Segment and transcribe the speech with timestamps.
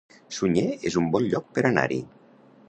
[0.37, 2.01] Sunyer es un bon lloc per anar-hi